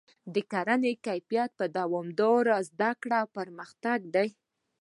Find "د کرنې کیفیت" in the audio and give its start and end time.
0.33-1.49